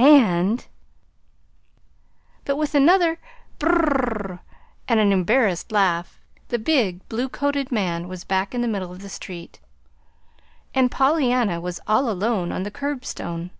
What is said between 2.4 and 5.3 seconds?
But with another "Brrrr!" and an